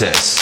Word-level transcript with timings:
Artists. 0.00 0.37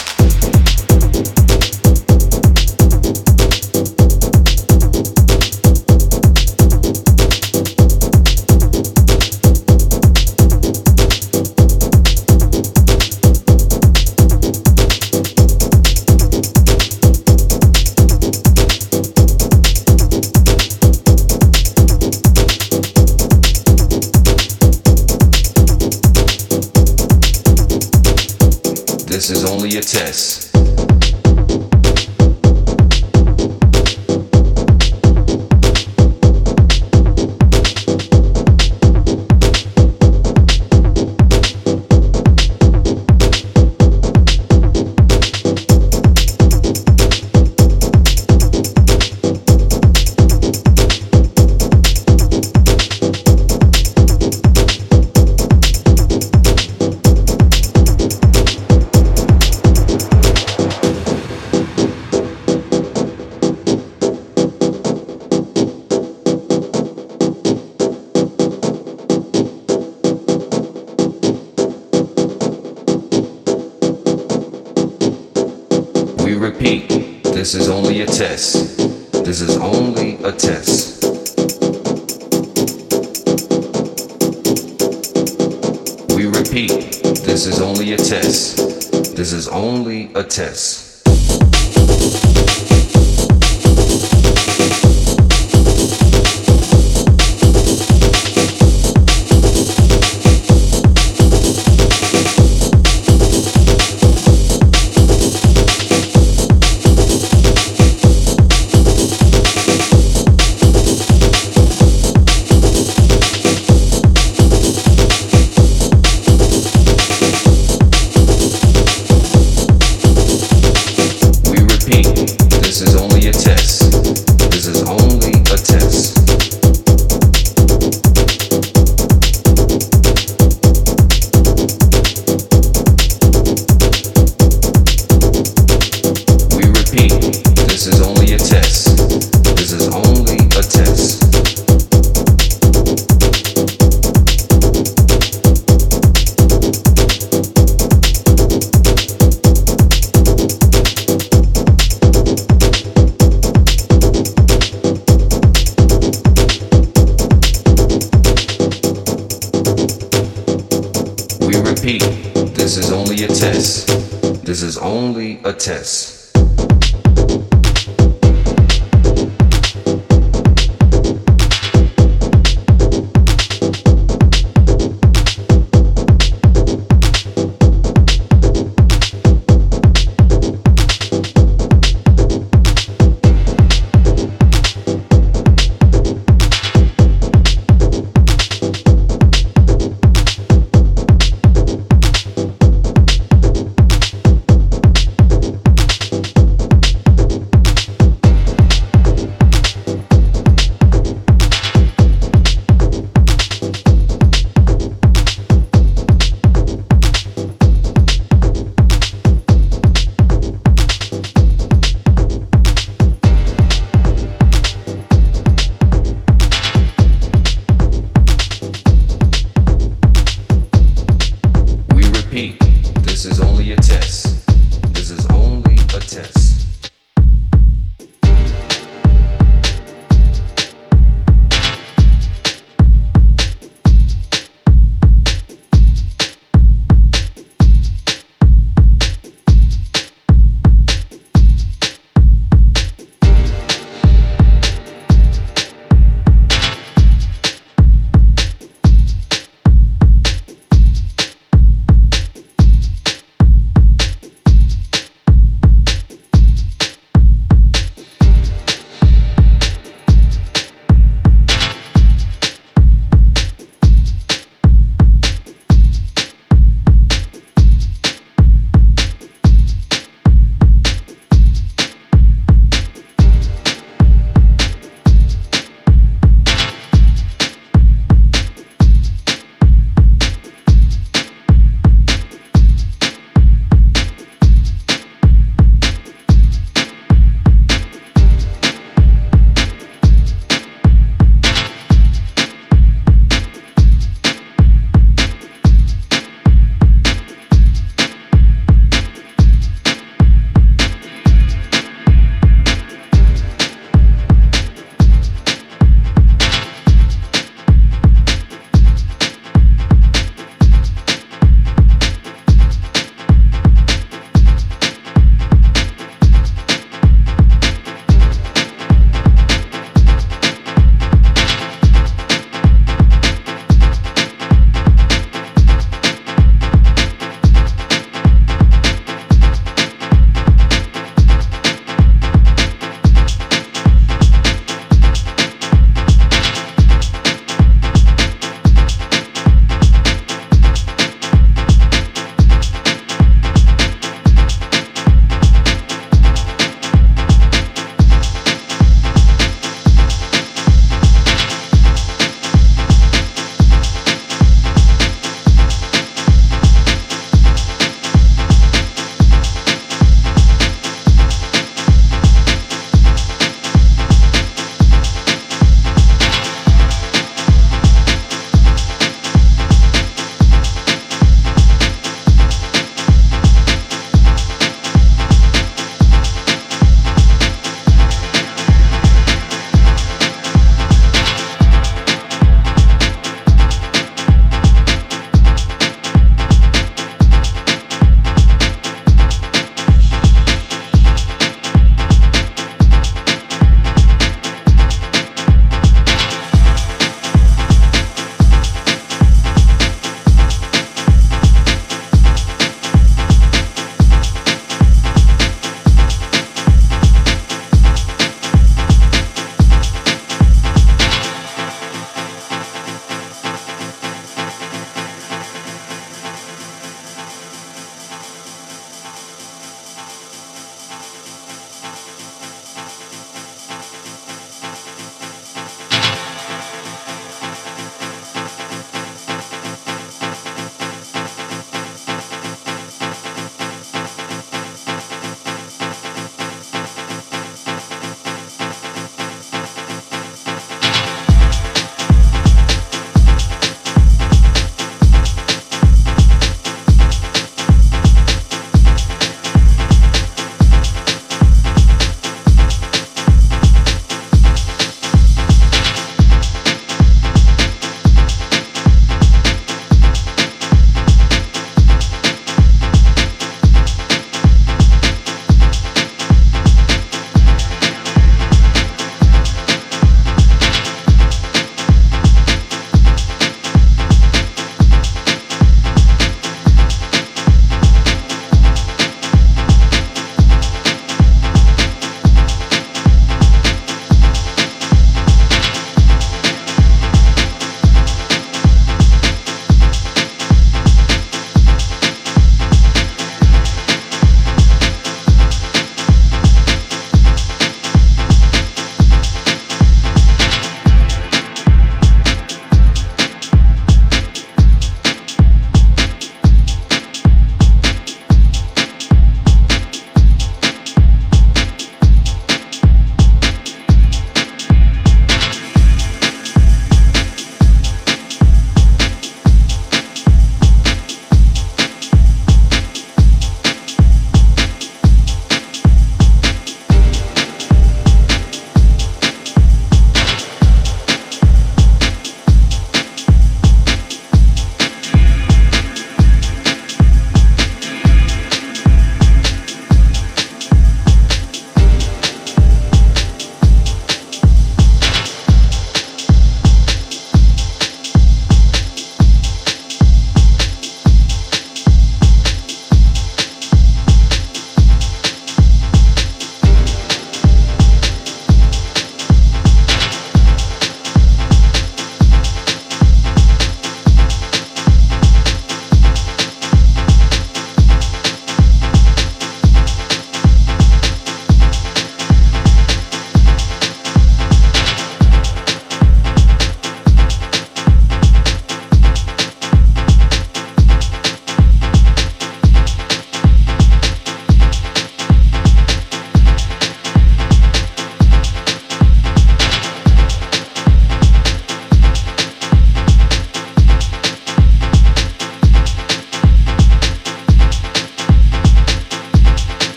This 77.47 77.55
is 77.55 77.69
only 77.69 78.01
a 78.01 78.07
test. 78.07 78.77
This 79.25 79.41
is 79.41 79.57
only 79.59 80.17
a 80.25 80.33
test. 80.33 81.05
We 86.17 86.27
repeat, 86.27 87.05
this 87.25 87.47
is 87.47 87.61
only 87.61 87.93
a 87.93 87.99
test. 87.99 88.57
This 89.15 89.33
is 89.33 89.47
only 89.47 90.13
a 90.15 90.25
test. 90.25 90.76